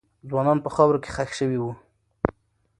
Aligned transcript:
ځوانان 0.29 0.57
په 0.63 0.69
خاورو 0.75 1.01
کې 1.03 1.13
خښ 1.15 1.29
سوي 1.39 1.57
ول. 1.59 1.75